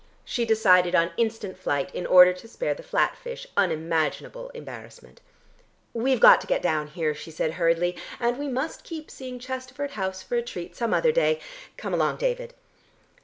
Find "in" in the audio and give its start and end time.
1.93-2.07